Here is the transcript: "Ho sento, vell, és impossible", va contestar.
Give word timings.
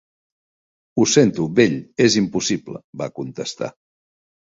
"Ho 0.95 1.03
sento, 1.11 1.45
vell, 1.59 1.75
és 2.05 2.15
impossible", 2.21 2.81
va 3.03 3.09
contestar. 3.21 3.71